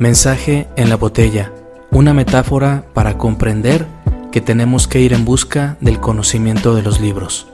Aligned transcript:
Mensaje 0.00 0.66
en 0.76 0.88
la 0.88 0.96
botella, 0.96 1.52
una 1.90 2.14
metáfora 2.14 2.86
para 2.94 3.18
comprender 3.18 3.84
que 4.32 4.40
tenemos 4.40 4.88
que 4.88 4.98
ir 4.98 5.12
en 5.12 5.26
busca 5.26 5.76
del 5.82 6.00
conocimiento 6.00 6.74
de 6.74 6.82
los 6.82 7.02
libros. 7.02 7.48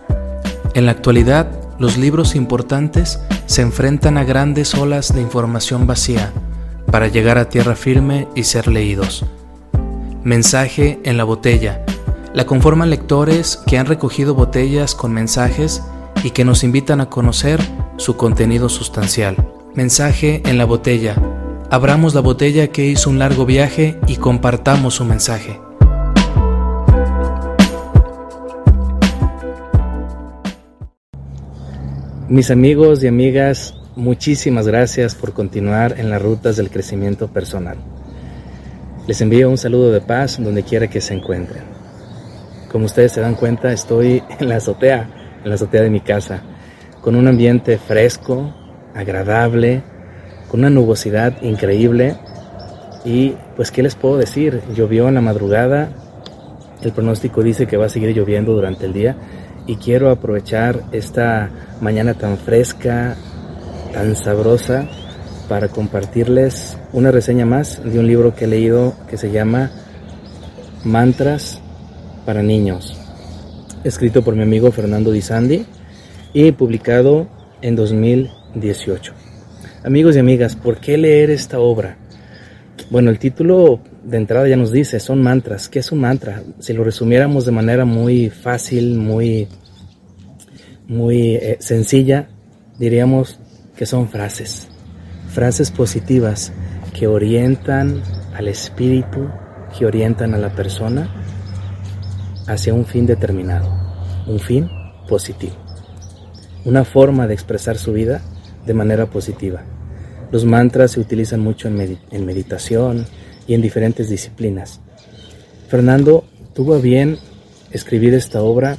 En 0.74 0.86
la 0.86 0.92
actualidad, 0.92 1.50
los 1.80 1.96
libros 1.96 2.36
importantes 2.36 3.18
se 3.46 3.62
enfrentan 3.62 4.16
a 4.16 4.22
grandes 4.22 4.76
olas 4.76 5.12
de 5.12 5.22
información 5.22 5.88
vacía 5.88 6.32
para 6.92 7.08
llegar 7.08 7.36
a 7.36 7.48
tierra 7.48 7.74
firme 7.74 8.28
y 8.36 8.44
ser 8.44 8.68
leídos. 8.68 9.24
Mensaje 10.22 11.00
en 11.02 11.16
la 11.16 11.24
botella. 11.24 11.84
La 12.32 12.46
conforman 12.46 12.90
lectores 12.90 13.60
que 13.66 13.76
han 13.76 13.86
recogido 13.86 14.36
botellas 14.36 14.94
con 14.94 15.12
mensajes 15.12 15.82
y 16.22 16.30
que 16.30 16.44
nos 16.44 16.62
invitan 16.62 17.00
a 17.00 17.10
conocer 17.10 17.58
su 17.96 18.16
contenido 18.16 18.68
sustancial. 18.68 19.36
Mensaje 19.74 20.42
en 20.46 20.58
la 20.58 20.64
botella 20.64 21.16
abramos 21.70 22.14
la 22.14 22.20
botella 22.20 22.68
que 22.68 22.86
hizo 22.86 23.10
un 23.10 23.18
largo 23.18 23.46
viaje 23.46 23.98
y 24.06 24.16
compartamos 24.16 24.94
su 24.94 25.04
mensaje. 25.04 25.60
Mis 32.28 32.50
amigos 32.50 33.02
y 33.04 33.06
amigas, 33.06 33.74
muchísimas 33.94 34.66
gracias 34.66 35.14
por 35.14 35.32
continuar 35.32 35.98
en 35.98 36.10
las 36.10 36.20
rutas 36.20 36.56
del 36.56 36.70
crecimiento 36.70 37.28
personal. 37.28 37.76
Les 39.06 39.20
envío 39.20 39.48
un 39.48 39.58
saludo 39.58 39.92
de 39.92 40.00
paz 40.00 40.42
donde 40.42 40.64
quiera 40.64 40.88
que 40.88 41.00
se 41.00 41.14
encuentren. 41.14 41.62
Como 42.70 42.86
ustedes 42.86 43.12
se 43.12 43.20
dan 43.20 43.36
cuenta, 43.36 43.72
estoy 43.72 44.22
en 44.40 44.48
la 44.48 44.56
azotea, 44.56 45.08
en 45.44 45.48
la 45.48 45.54
azotea 45.54 45.82
de 45.82 45.90
mi 45.90 46.00
casa, 46.00 46.42
con 47.00 47.14
un 47.14 47.28
ambiente 47.28 47.78
fresco, 47.78 48.52
agradable, 48.92 49.84
con 50.48 50.60
una 50.60 50.70
nubosidad 50.70 51.42
increíble. 51.42 52.16
Y 53.04 53.34
pues, 53.56 53.70
¿qué 53.70 53.82
les 53.82 53.94
puedo 53.94 54.16
decir? 54.16 54.62
Llovió 54.74 55.08
en 55.08 55.14
la 55.14 55.20
madrugada, 55.20 55.90
el 56.82 56.92
pronóstico 56.92 57.42
dice 57.42 57.66
que 57.66 57.76
va 57.76 57.86
a 57.86 57.88
seguir 57.88 58.14
lloviendo 58.14 58.52
durante 58.52 58.86
el 58.86 58.92
día 58.92 59.16
y 59.66 59.76
quiero 59.76 60.10
aprovechar 60.10 60.84
esta 60.92 61.50
mañana 61.80 62.14
tan 62.14 62.36
fresca, 62.38 63.16
tan 63.92 64.14
sabrosa, 64.14 64.86
para 65.48 65.68
compartirles 65.68 66.76
una 66.92 67.10
reseña 67.10 67.46
más 67.46 67.82
de 67.82 67.98
un 67.98 68.06
libro 68.06 68.34
que 68.34 68.44
he 68.44 68.48
leído 68.48 68.94
que 69.08 69.16
se 69.16 69.30
llama 69.30 69.70
Mantras 70.84 71.60
para 72.24 72.42
Niños, 72.42 72.96
escrito 73.84 74.22
por 74.22 74.34
mi 74.34 74.42
amigo 74.42 74.72
Fernando 74.72 75.12
Di 75.12 75.22
Sandi 75.22 75.66
y 76.32 76.52
publicado 76.52 77.28
en 77.62 77.76
2018. 77.76 79.25
Amigos 79.84 80.16
y 80.16 80.18
amigas, 80.18 80.56
¿por 80.56 80.78
qué 80.78 80.96
leer 80.96 81.30
esta 81.30 81.60
obra? 81.60 81.96
Bueno, 82.90 83.10
el 83.10 83.18
título 83.18 83.80
de 84.04 84.16
entrada 84.16 84.48
ya 84.48 84.56
nos 84.56 84.72
dice, 84.72 85.00
son 85.00 85.22
mantras. 85.22 85.68
¿Qué 85.68 85.80
es 85.80 85.92
un 85.92 86.00
mantra? 86.00 86.42
Si 86.58 86.72
lo 86.72 86.82
resumiéramos 86.82 87.44
de 87.46 87.52
manera 87.52 87.84
muy 87.84 88.30
fácil, 88.30 88.96
muy, 88.96 89.48
muy 90.88 91.36
eh, 91.36 91.56
sencilla, 91.60 92.28
diríamos 92.78 93.38
que 93.76 93.86
son 93.86 94.08
frases. 94.08 94.68
Frases 95.28 95.70
positivas 95.70 96.52
que 96.92 97.06
orientan 97.06 98.02
al 98.34 98.48
espíritu, 98.48 99.28
que 99.76 99.86
orientan 99.86 100.34
a 100.34 100.38
la 100.38 100.52
persona 100.54 101.08
hacia 102.46 102.74
un 102.74 102.86
fin 102.86 103.06
determinado, 103.06 103.68
un 104.26 104.40
fin 104.40 104.68
positivo. 105.06 105.54
Una 106.64 106.84
forma 106.84 107.26
de 107.26 107.34
expresar 107.34 107.76
su 107.76 107.92
vida 107.92 108.22
de 108.66 108.74
manera 108.74 109.06
positiva. 109.06 109.62
Los 110.30 110.44
mantras 110.44 110.92
se 110.92 111.00
utilizan 111.00 111.40
mucho 111.40 111.68
en, 111.68 112.26
meditación 112.26 113.06
y 113.46 113.54
en 113.54 113.62
diferentes 113.62 114.08
disciplinas. 114.08 114.80
Fernando 115.68 116.24
tuvo 116.52 116.80
bien 116.80 117.18
escribir 117.70 118.14
esta 118.14 118.42
obra 118.42 118.76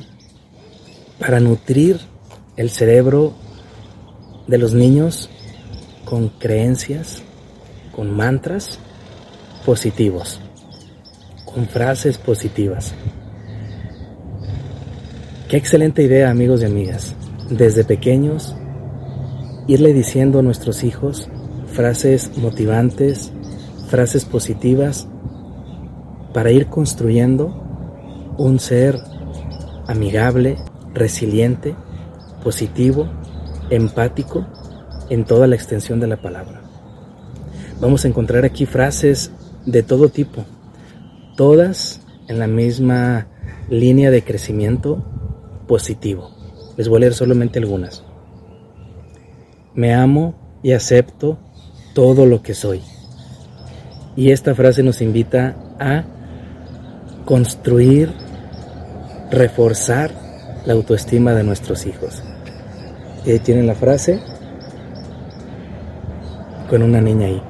para 1.20 1.40
nutrir 1.40 2.00
el 2.58 2.70
cerebro 2.70 3.34
de 4.48 4.58
los 4.58 4.74
niños 4.74 5.30
con 6.06 6.30
creencias, 6.30 7.24
con 7.96 8.16
mantras 8.16 8.80
positivos, 9.66 10.40
con 11.46 11.68
frases 11.68 12.18
positivas. 12.18 12.94
Qué 15.50 15.56
excelente 15.56 16.04
idea, 16.04 16.30
amigos 16.30 16.62
y 16.62 16.66
amigas. 16.66 17.16
Desde 17.50 17.86
pequeños, 17.86 18.56
irle 19.68 19.94
diciendo 19.94 20.40
a 20.40 20.42
nuestros 20.42 20.84
hijos 20.84 21.30
frases 21.68 22.38
motivantes, 22.38 23.32
frases 23.88 24.26
positivas, 24.26 25.08
para 26.34 26.52
ir 26.52 26.68
construyendo 26.68 28.36
un 28.38 28.60
ser 28.60 28.98
amigable, 29.88 30.58
resiliente, 30.94 31.76
positivo, 32.44 33.10
empático 33.70 34.46
en 35.10 35.26
toda 35.26 35.48
la 35.48 35.56
extensión 35.56 36.00
de 36.00 36.08
la 36.08 36.22
palabra. 36.22 36.62
Vamos 37.82 38.06
a 38.06 38.08
encontrar 38.08 38.46
aquí 38.46 38.66
frases 38.66 39.32
de 39.66 39.84
todo 39.84 40.10
tipo, 40.10 40.46
todas 41.36 42.02
en 42.28 42.40
la 42.40 42.48
misma 42.48 43.28
línea 43.70 44.12
de 44.12 44.24
crecimiento 44.24 45.04
positivo. 45.68 46.32
Les 46.78 46.88
voy 46.88 46.98
a 46.98 47.00
leer 47.02 47.14
solamente 47.14 47.60
algunas. 47.60 48.07
Me 49.78 49.94
amo 49.94 50.34
y 50.64 50.72
acepto 50.72 51.38
todo 51.94 52.26
lo 52.26 52.42
que 52.42 52.56
soy. 52.56 52.82
Y 54.16 54.32
esta 54.32 54.56
frase 54.56 54.82
nos 54.82 55.04
invita 55.04 55.56
a 55.80 56.04
construir, 57.26 58.12
reforzar 59.30 60.10
la 60.66 60.74
autoestima 60.74 61.36
de 61.36 61.44
nuestros 61.44 61.86
hijos. 61.86 62.24
Y 63.24 63.30
ahí 63.30 63.40
tienen 63.40 63.68
la 63.68 63.76
frase 63.76 64.20
con 66.72 66.82
una 66.82 67.00
niña 67.00 67.28
ahí. 67.28 67.44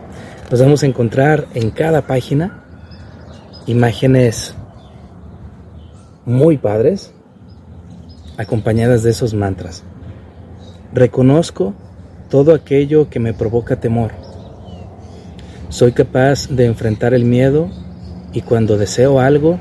Nos 0.51 0.61
vamos 0.61 0.83
a 0.83 0.87
encontrar 0.87 1.47
en 1.53 1.71
cada 1.71 2.01
página 2.01 2.65
imágenes 3.67 4.53
muy 6.25 6.57
padres 6.57 7.13
acompañadas 8.37 9.03
de 9.03 9.11
esos 9.11 9.33
mantras. 9.33 9.85
Reconozco 10.91 11.73
todo 12.29 12.53
aquello 12.53 13.09
que 13.09 13.19
me 13.19 13.33
provoca 13.33 13.79
temor 13.79 14.11
soy 15.69 15.91
capaz 15.91 16.47
de 16.47 16.65
enfrentar 16.65 17.13
el 17.13 17.25
miedo 17.25 17.69
y 18.31 18.41
cuando 18.41 18.77
deseo 18.77 19.19
algo, 19.19 19.59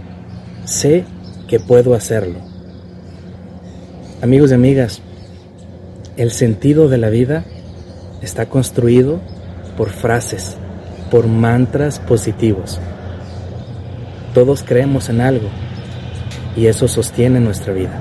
sé 0.65 1.05
que 1.49 1.59
puedo 1.59 1.95
hacerlo. 1.95 2.39
Amigos 4.23 4.51
y 4.51 4.55
amigas, 4.55 5.03
el 6.17 6.31
sentido 6.31 6.89
de 6.89 6.99
la 6.99 7.11
vida 7.11 7.45
está 8.23 8.47
construido 8.47 9.21
por 9.77 9.91
frases, 9.91 10.57
por 11.11 11.27
mantras 11.27 11.99
positivos. 11.99 12.79
Todos 14.33 14.63
creemos 14.63 15.09
en 15.09 15.21
algo 15.21 15.49
y 16.57 16.67
eso 16.67 16.87
sostiene 16.87 17.41
nuestra 17.41 17.73
vida. 17.73 18.01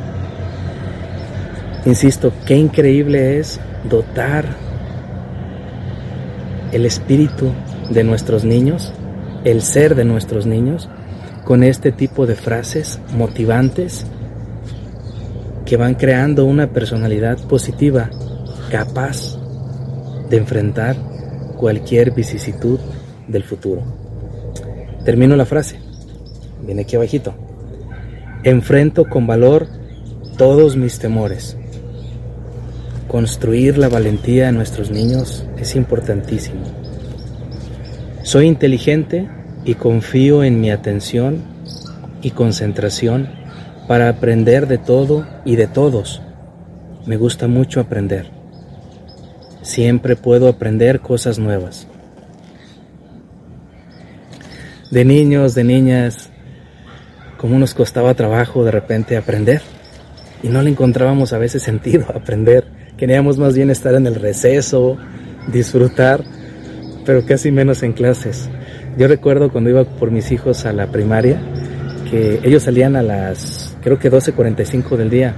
Insisto, 1.85 2.31
qué 2.45 2.55
increíble 2.55 3.39
es 3.39 3.59
dotar 3.89 4.64
el 6.75 6.85
espíritu 6.85 7.53
de 7.89 8.03
nuestros 8.03 8.43
niños, 8.43 8.91
el 9.45 9.61
ser 9.61 9.95
de 9.95 10.03
nuestros 10.03 10.45
niños, 10.45 10.89
con 11.45 11.63
este 11.63 11.93
tipo 11.93 12.25
de 12.25 12.35
frases 12.35 12.99
motivantes 13.15 14.05
que 15.65 15.77
van 15.77 15.95
creando 15.95 16.43
una 16.43 16.67
personalidad 16.67 17.37
positiva, 17.47 18.09
capaz 18.69 19.39
de 20.29 20.35
enfrentar 20.35 20.97
cualquier 21.55 22.11
vicisitud 22.11 22.77
del 23.29 23.45
futuro. 23.45 23.81
Termino 25.05 25.37
la 25.37 25.45
frase. 25.45 25.79
Viene 26.65 26.81
aquí 26.81 26.97
abajito. 26.97 27.33
Enfrento 28.43 29.05
con 29.05 29.25
valor 29.27 29.67
todos 30.37 30.75
mis 30.75 30.99
temores. 30.99 31.55
Construir 33.15 33.77
la 33.77 33.87
valentía 33.87 34.49
en 34.49 34.55
nuestros 34.55 34.91
niños 34.91 35.45
es 35.57 35.77
importantísimo. 35.77 36.65
Soy 38.23 38.45
inteligente 38.45 39.29
y 39.63 39.75
confío 39.75 40.43
en 40.43 40.59
mi 40.59 40.69
atención 40.69 41.41
y 42.21 42.31
concentración 42.31 43.29
para 43.87 44.09
aprender 44.09 44.67
de 44.67 44.79
todo 44.79 45.25
y 45.45 45.55
de 45.55 45.67
todos. 45.67 46.21
Me 47.05 47.15
gusta 47.15 47.47
mucho 47.47 47.79
aprender. 47.79 48.31
Siempre 49.61 50.17
puedo 50.17 50.49
aprender 50.49 50.99
cosas 50.99 51.39
nuevas. 51.39 51.87
De 54.91 55.05
niños, 55.05 55.55
de 55.55 55.63
niñas, 55.63 56.31
como 57.37 57.57
nos 57.59 57.73
costaba 57.73 58.13
trabajo 58.13 58.65
de 58.65 58.71
repente 58.71 59.15
aprender. 59.15 59.61
Y 60.43 60.49
no 60.49 60.61
le 60.61 60.71
encontrábamos 60.71 61.31
a 61.31 61.37
veces 61.37 61.63
sentido 61.63 62.07
aprender. 62.13 62.74
Queríamos 62.97 63.37
más 63.37 63.55
bien 63.55 63.69
estar 63.69 63.95
en 63.95 64.07
el 64.07 64.15
receso, 64.15 64.97
disfrutar 65.51 66.23
pero 67.05 67.25
casi 67.25 67.51
menos 67.51 67.83
en 67.83 67.93
clases. 67.93 68.49
Yo 68.97 69.07
recuerdo 69.07 69.51
cuando 69.51 69.69
iba 69.69 69.83
por 69.83 70.11
mis 70.11 70.31
hijos 70.31 70.65
a 70.65 70.73
la 70.73 70.87
primaria, 70.87 71.39
que 72.09 72.39
ellos 72.43 72.63
salían 72.63 72.95
a 72.95 73.03
las, 73.03 73.77
creo 73.81 73.99
que 73.99 74.11
12.45 74.11 74.97
del 74.97 75.09
día. 75.09 75.35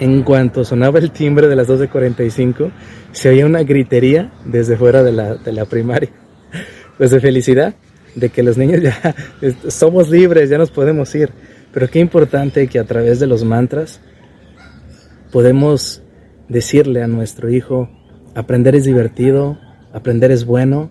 En 0.00 0.22
cuanto 0.22 0.64
sonaba 0.64 0.98
el 0.98 1.12
timbre 1.12 1.46
de 1.46 1.56
las 1.56 1.68
12.45, 1.68 2.72
se 3.12 3.28
oía 3.28 3.46
una 3.46 3.62
gritería 3.62 4.32
desde 4.44 4.76
fuera 4.76 5.02
de 5.02 5.12
la, 5.12 5.36
de 5.36 5.52
la 5.52 5.64
primaria. 5.64 6.10
Pues 6.96 7.10
de 7.10 7.18
felicidad, 7.18 7.74
de 8.14 8.28
que 8.28 8.44
los 8.44 8.56
niños 8.56 8.80
ya 8.82 9.16
somos 9.68 10.08
libres, 10.10 10.48
ya 10.48 10.58
nos 10.58 10.70
podemos 10.70 11.12
ir. 11.16 11.30
Pero 11.72 11.88
qué 11.88 11.98
importante 11.98 12.68
que 12.68 12.78
a 12.78 12.84
través 12.84 13.18
de 13.18 13.26
los 13.26 13.42
mantras 13.42 14.00
podemos 15.32 16.03
decirle 16.48 17.02
a 17.02 17.06
nuestro 17.06 17.50
hijo, 17.50 17.88
aprender 18.34 18.74
es 18.74 18.84
divertido, 18.84 19.58
aprender 19.92 20.30
es 20.30 20.44
bueno 20.44 20.90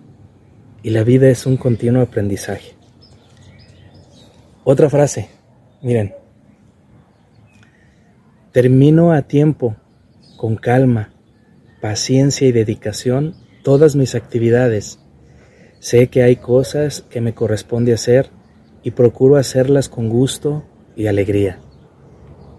y 0.82 0.90
la 0.90 1.04
vida 1.04 1.28
es 1.28 1.46
un 1.46 1.56
continuo 1.56 2.02
aprendizaje. 2.02 2.74
Otra 4.64 4.88
frase, 4.88 5.28
miren, 5.82 6.14
termino 8.52 9.12
a 9.12 9.22
tiempo, 9.22 9.76
con 10.36 10.56
calma, 10.56 11.12
paciencia 11.80 12.48
y 12.48 12.52
dedicación 12.52 13.34
todas 13.62 13.96
mis 13.96 14.14
actividades. 14.14 15.00
Sé 15.80 16.08
que 16.08 16.22
hay 16.22 16.36
cosas 16.36 17.02
que 17.10 17.20
me 17.20 17.34
corresponde 17.34 17.92
hacer 17.92 18.30
y 18.82 18.92
procuro 18.92 19.36
hacerlas 19.36 19.88
con 19.88 20.08
gusto 20.08 20.64
y 20.96 21.06
alegría. 21.06 21.58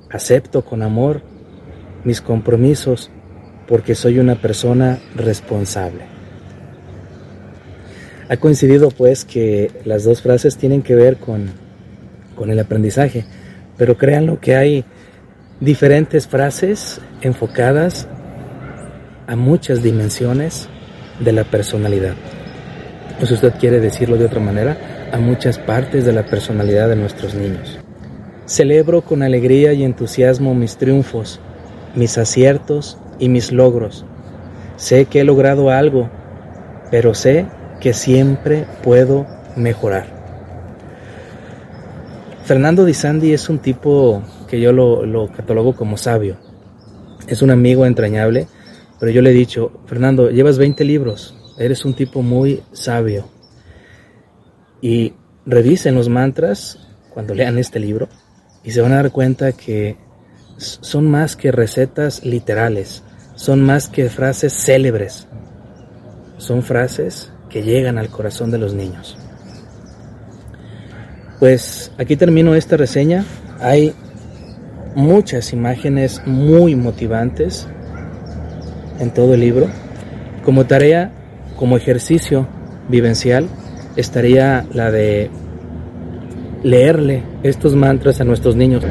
Acepto 0.10 0.66
con 0.66 0.82
amor 0.82 1.22
mis 2.06 2.22
compromisos 2.22 3.12
porque 3.68 3.96
soy 3.96 4.20
una 4.20 4.36
persona 4.36 5.00
responsable. 5.16 6.04
Ha 8.30 8.38
coincidido 8.38 8.90
pues 8.90 9.26
que 9.26 9.72
las 9.86 10.04
dos 10.04 10.22
frases 10.22 10.58
tienen 10.58 10.82
que 10.82 10.96
ver 10.96 11.18
con, 11.18 11.50
con 12.36 12.50
el 12.50 12.60
aprendizaje, 12.60 13.26
pero 13.78 13.98
créanlo 13.98 14.40
que 14.40 14.56
hay 14.56 14.86
diferentes 15.60 16.28
frases 16.28 17.02
enfocadas 17.22 18.08
a 19.28 19.36
muchas 19.36 19.84
dimensiones 19.84 20.70
de 21.20 21.32
la 21.32 21.44
personalidad. 21.44 22.14
O 23.22 23.26
si 23.26 23.34
usted 23.34 23.54
quiere 23.60 23.80
decirlo 23.80 24.18
de 24.18 24.26
otra 24.26 24.40
manera, 24.40 25.10
a 25.12 25.18
muchas 25.18 25.58
partes 25.58 26.06
de 26.06 26.14
la 26.14 26.26
personalidad 26.26 26.90
de 26.90 26.96
nuestros 26.96 27.36
niños. 27.36 27.80
Celebro 28.46 29.02
con 29.02 29.24
alegría 29.24 29.74
y 29.74 29.84
entusiasmo 29.84 30.54
mis 30.54 30.78
triunfos, 30.78 31.40
mis 31.96 32.18
aciertos 32.18 32.98
y 33.20 33.30
mis 33.30 33.52
logros. 33.52 34.06
Sé 34.78 35.06
que 35.06 35.22
he 35.22 35.24
logrado 35.24 35.70
algo, 35.70 36.10
pero 36.92 37.14
sé 37.14 37.46
que 37.80 37.94
siempre 37.94 38.66
puedo 38.84 39.26
mejorar. 39.56 40.08
Fernando 42.44 42.86
Di 42.86 42.94
Sandy 42.94 43.34
es 43.34 43.50
un 43.50 43.60
tipo 43.60 44.22
que 44.48 44.60
yo 44.60 44.72
lo, 44.72 45.06
lo 45.06 45.32
catalogo 45.32 45.76
como 45.76 45.98
sabio. 45.98 46.38
Es 47.28 47.42
un 47.42 47.50
amigo 47.50 47.86
entrañable, 47.86 48.48
pero 49.00 49.12
yo 49.12 49.22
le 49.22 49.32
he 49.32 49.34
dicho, 49.34 49.72
Fernando, 49.88 50.30
llevas 50.30 50.58
20 50.58 50.84
libros, 50.84 51.36
eres 51.58 51.86
un 51.86 51.94
tipo 51.94 52.22
muy 52.22 52.62
sabio. 52.72 53.26
Y 54.82 55.14
revisen 55.46 55.96
los 55.96 56.10
mantras 56.10 56.80
cuando 57.10 57.34
lean 57.34 57.58
este 57.58 57.80
libro 57.80 58.10
y 58.64 58.72
se 58.72 58.82
van 58.82 58.94
a 58.94 58.98
dar 58.98 59.12
cuenta 59.12 59.52
que 59.54 59.96
son 60.58 61.10
más 61.10 61.36
que 61.36 61.52
recetas 61.52 62.24
literales, 62.24 63.04
son 63.36 63.64
más 63.64 63.90
que 63.90 64.10
frases 64.10 64.54
célebres, 64.54 65.28
son 66.38 66.64
frases 66.64 67.32
que 67.50 67.64
llegan 67.64 67.98
al 67.98 68.10
corazón 68.10 68.52
de 68.52 68.58
los 68.58 68.74
niños. 68.74 69.18
Pues 71.40 71.92
aquí 71.98 72.16
termino 72.16 72.56
esta 72.56 72.78
reseña. 72.78 73.26
Hay 73.60 73.94
muchas 74.96 75.52
imágenes 75.52 76.22
muy 76.26 76.76
motivantes 76.76 77.68
en 79.00 79.14
todo 79.14 79.34
el 79.34 79.42
libro. 79.42 79.68
Como 80.44 80.66
tarea, 80.66 81.12
como 81.58 81.76
ejercicio 81.76 82.48
vivencial, 82.88 83.48
estaría 83.96 84.66
la 84.74 84.92
de 84.92 85.30
leerle 86.64 87.24
estos 87.44 87.76
mantras 87.76 88.22
a 88.22 88.24
nuestros 88.24 88.56
niños 88.56 88.84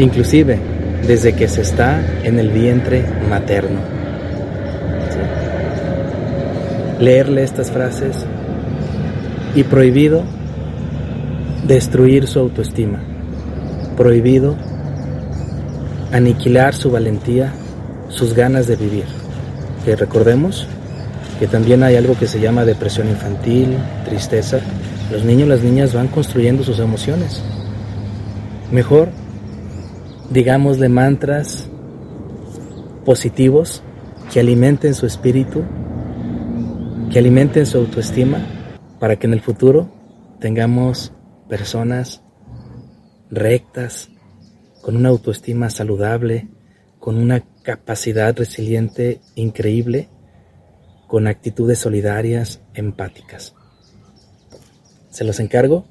inclusive 0.00 0.58
desde 1.06 1.34
que 1.34 1.46
se 1.46 1.60
está 1.60 2.02
en 2.24 2.38
el 2.38 2.50
vientre 2.50 3.04
materno. 3.28 3.80
Leerle 6.98 7.42
estas 7.42 7.70
frases 7.70 8.16
y 9.54 9.62
prohibido 9.62 10.24
destruir 11.66 12.26
su 12.26 12.38
autoestima, 12.38 13.00
prohibido 13.96 14.56
aniquilar 16.12 16.74
su 16.74 16.90
valentía, 16.90 17.52
sus 18.08 18.34
ganas 18.34 18.66
de 18.66 18.76
vivir. 18.76 19.04
Que 19.84 19.96
recordemos 19.96 20.66
que 21.38 21.46
también 21.46 21.82
hay 21.82 21.96
algo 21.96 22.18
que 22.18 22.26
se 22.26 22.40
llama 22.40 22.64
depresión 22.64 23.08
infantil, 23.08 23.76
tristeza. 24.04 24.60
Los 25.10 25.24
niños 25.24 25.46
y 25.46 25.50
las 25.50 25.62
niñas 25.62 25.94
van 25.94 26.08
construyendo 26.08 26.62
sus 26.62 26.78
emociones. 26.78 27.42
Mejor 28.70 29.08
digámosle, 30.30 30.88
mantras 30.88 31.68
positivos 33.04 33.82
que 34.32 34.40
alimenten 34.40 34.94
su 34.94 35.06
espíritu, 35.06 35.64
que 37.12 37.18
alimenten 37.18 37.66
su 37.66 37.78
autoestima, 37.78 38.46
para 39.00 39.16
que 39.16 39.26
en 39.26 39.32
el 39.32 39.40
futuro 39.40 39.90
tengamos 40.38 41.12
personas 41.48 42.22
rectas, 43.30 44.08
con 44.82 44.96
una 44.96 45.10
autoestima 45.10 45.68
saludable, 45.68 46.48
con 46.98 47.16
una 47.16 47.42
capacidad 47.62 48.36
resiliente 48.36 49.20
increíble, 49.34 50.08
con 51.06 51.26
actitudes 51.26 51.78
solidarias, 51.78 52.60
empáticas. 52.72 53.54
Se 55.10 55.24
los 55.24 55.40
encargo 55.40 55.86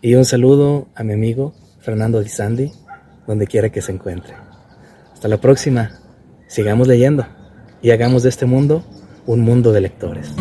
y 0.00 0.14
un 0.14 0.24
saludo 0.24 0.88
a 0.94 1.02
mi 1.02 1.12
amigo 1.12 1.54
Fernando 1.80 2.22
Di 2.22 2.28
Sandy 2.28 2.72
donde 3.26 3.46
quiera 3.46 3.70
que 3.70 3.82
se 3.82 3.92
encuentre. 3.92 4.34
Hasta 5.12 5.28
la 5.28 5.38
próxima. 5.38 5.90
Sigamos 6.46 6.86
leyendo 6.86 7.26
y 7.82 7.90
hagamos 7.90 8.22
de 8.22 8.28
este 8.28 8.46
mundo 8.46 8.84
un 9.26 9.40
mundo 9.40 9.72
de 9.72 9.80
lectores. 9.80 10.32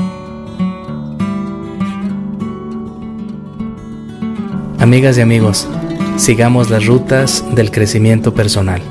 Amigas 4.80 5.18
y 5.18 5.22
amigos, 5.22 5.68
sigamos 6.18 6.70
las 6.70 6.86
rutas 6.86 7.44
del 7.56 7.72
crecimiento 7.72 8.34
personal. 8.34 8.82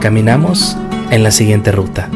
Caminamos 0.00 0.76
en 1.10 1.22
la 1.24 1.32
siguiente 1.32 1.72
ruta. 1.72 2.08